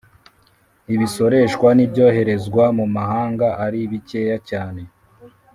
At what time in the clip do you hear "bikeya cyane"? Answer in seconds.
3.91-4.81